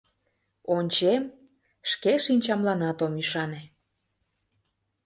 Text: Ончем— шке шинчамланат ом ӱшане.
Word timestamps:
Ончем— 0.75 1.23
шке 1.91 2.13
шинчамланат 2.25 2.97
ом 3.05 3.13
ӱшане. 3.21 3.63